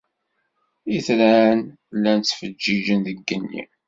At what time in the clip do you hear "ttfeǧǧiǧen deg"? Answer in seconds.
2.21-3.17